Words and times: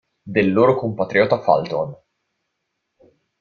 Del 0.23 0.51
loro 0.51 0.77
compatriota 0.77 1.37
Fulton. 1.43 1.95